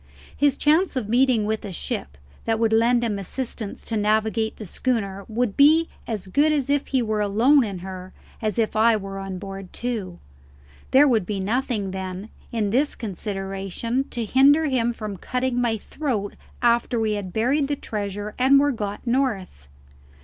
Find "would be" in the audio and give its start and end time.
5.27-5.89, 11.07-11.39